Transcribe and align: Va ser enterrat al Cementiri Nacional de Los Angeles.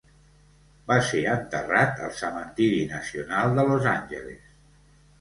Va 0.91 0.97
ser 1.09 1.21
enterrat 1.33 2.03
al 2.09 2.17
Cementiri 2.23 2.83
Nacional 2.97 3.57
de 3.61 3.71
Los 3.73 3.89
Angeles. 3.97 4.47